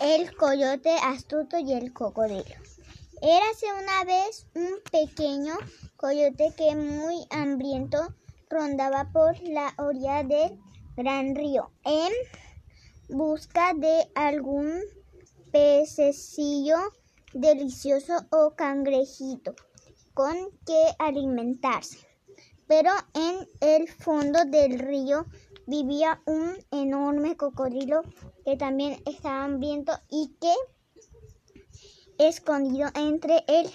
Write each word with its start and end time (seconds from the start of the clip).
el 0.00 0.36
coyote 0.36 0.94
astuto 1.02 1.58
y 1.58 1.72
el 1.72 1.92
cocodrilo. 1.92 2.56
Érase 3.20 3.66
una 3.72 4.04
vez 4.04 4.46
un 4.54 4.80
pequeño 4.92 5.54
coyote 5.96 6.52
que 6.56 6.76
muy 6.76 7.26
hambriento 7.30 8.14
rondaba 8.48 9.10
por 9.12 9.40
la 9.42 9.74
orilla 9.76 10.22
del 10.22 10.58
gran 10.96 11.34
río 11.34 11.70
en 11.84 12.12
busca 13.08 13.74
de 13.74 14.08
algún 14.14 14.80
pececillo 15.50 16.76
delicioso 17.32 18.14
o 18.30 18.54
cangrejito 18.54 19.54
con 20.14 20.36
que 20.64 20.82
alimentarse. 20.98 21.98
Pero 22.68 22.90
en 23.14 23.48
el 23.60 23.88
fondo 23.88 24.44
del 24.44 24.78
río 24.78 25.26
vivía 25.68 26.22
un 26.24 26.56
enorme 26.70 27.36
cocodrilo 27.36 28.02
que 28.44 28.56
también 28.56 29.02
estaba 29.04 29.44
hambriento 29.44 29.92
y 30.08 30.34
que 30.40 30.54
escondido 32.26 32.88
entre 32.94 33.44
el 33.46 33.70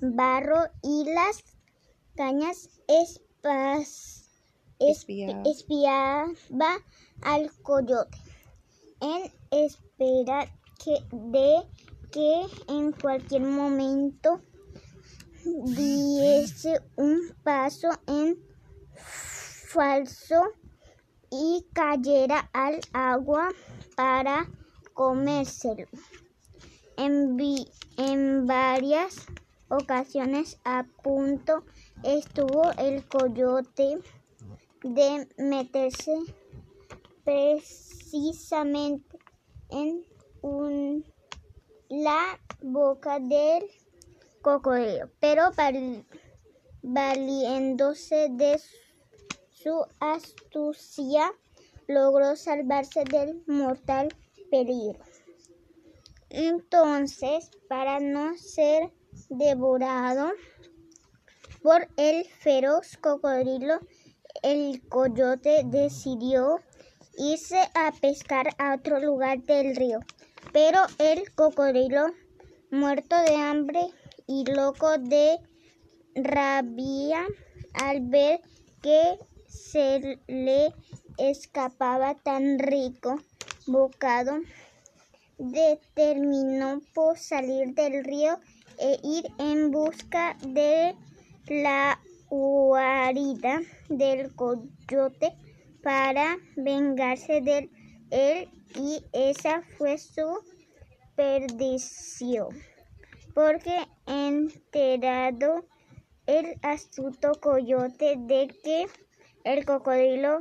barro 0.00 0.68
y 0.82 1.10
las 1.12 1.42
cañas 2.14 2.68
espas, 2.86 4.28
Espiaba. 4.78 5.42
espiaba 5.46 6.76
al 7.22 7.50
coyote 7.62 8.18
en 9.00 9.32
espera 9.50 10.46
que, 10.84 11.02
de 11.10 11.62
que 12.12 12.42
en 12.68 12.92
cualquier 12.92 13.42
momento 13.42 14.42
diese 15.44 16.82
un 16.96 17.34
paso 17.42 17.88
en 18.06 18.38
falso 18.94 20.42
y 21.30 21.66
cayera 21.72 22.48
al 22.52 22.80
agua 22.92 23.50
para 23.96 24.46
comérselo. 24.92 25.86
En, 26.96 27.36
vi- 27.36 27.70
en 27.96 28.46
varias 28.46 29.26
ocasiones 29.68 30.58
a 30.64 30.84
punto 31.02 31.64
estuvo 32.02 32.70
el 32.78 33.06
coyote 33.08 33.98
de 34.82 35.28
meterse 35.38 36.14
precisamente 37.24 39.18
en 39.70 40.04
un- 40.42 41.04
la 41.88 42.38
boca 42.62 43.18
del 43.18 43.64
cocodrilo, 44.42 45.10
pero 45.20 45.50
val- 45.56 46.04
valiéndose 46.82 48.28
de 48.30 48.60
su 49.64 49.86
astucia 49.98 51.32
logró 51.88 52.36
salvarse 52.36 53.02
del 53.04 53.42
mortal 53.46 54.08
peligro. 54.50 55.02
Entonces, 56.28 57.50
para 57.66 57.98
no 57.98 58.36
ser 58.36 58.92
devorado 59.30 60.32
por 61.62 61.88
el 61.96 62.26
feroz 62.26 62.98
cocodrilo, 62.98 63.80
el 64.42 64.86
coyote 64.90 65.62
decidió 65.64 66.60
irse 67.16 67.60
a 67.74 67.90
pescar 68.02 68.50
a 68.58 68.74
otro 68.74 69.00
lugar 69.00 69.42
del 69.44 69.74
río. 69.76 70.00
Pero 70.52 70.80
el 70.98 71.34
cocodrilo, 71.34 72.08
muerto 72.70 73.16
de 73.16 73.34
hambre 73.34 73.80
y 74.26 74.44
loco 74.44 74.98
de 74.98 75.38
rabia 76.14 77.26
al 77.72 78.02
ver 78.02 78.40
que 78.82 79.18
se 79.54 80.18
le 80.26 80.72
escapaba 81.16 82.14
tan 82.14 82.58
rico 82.58 83.20
bocado, 83.66 84.40
determinó 85.38 86.80
por 86.94 87.18
salir 87.18 87.74
del 87.74 88.04
río 88.04 88.38
e 88.78 88.98
ir 89.02 89.26
en 89.38 89.70
busca 89.70 90.36
de 90.42 90.94
la 91.46 92.00
guarida 92.28 93.60
del 93.88 94.34
coyote 94.34 95.36
para 95.82 96.36
vengarse 96.56 97.40
de 97.40 97.70
él 98.10 98.48
y 98.74 99.04
esa 99.12 99.62
fue 99.76 99.98
su 99.98 100.38
perdición 101.14 102.48
porque 103.34 103.86
enterado 104.06 105.66
el 106.26 106.56
astuto 106.62 107.32
coyote 107.40 108.14
de 108.18 108.48
que 108.62 108.86
el 109.44 109.66
cocodrilo 109.66 110.40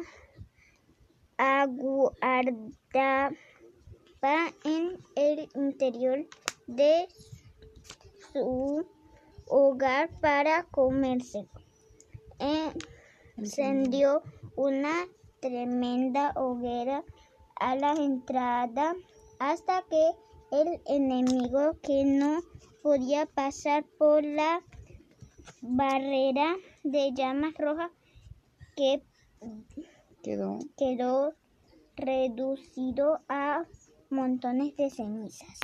aguardaba 1.38 3.34
en 4.64 4.98
el 5.16 5.50
interior 5.56 6.26
de 6.68 7.08
su 8.32 8.86
hogar 9.48 10.10
para 10.22 10.64
comerse. 10.64 11.46
Encendió 13.38 14.24
una 14.56 15.06
tremenda 15.42 16.32
hoguera 16.38 17.04
a 17.58 17.76
la 17.76 17.92
entrada 17.92 18.96
hasta 19.40 19.84
que 19.90 20.12
el 20.52 20.82
enemigo 20.86 21.78
que 21.82 22.06
no 22.06 22.42
podía 22.82 23.26
pasar 23.26 23.84
por 23.98 24.24
la 24.24 24.62
barrera 25.62 26.56
de 26.84 27.12
llamas 27.14 27.54
rojas 27.58 27.92
que 28.76 29.02
Quedó 30.24 30.58
quedó 30.78 31.34
reducido 31.98 33.20
a 33.28 33.66
montones 34.10 34.76
de 34.78 34.90
cenizas. 34.90 35.60